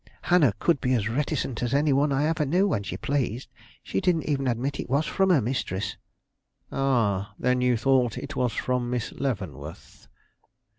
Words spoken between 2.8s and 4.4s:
she pleased. She didn't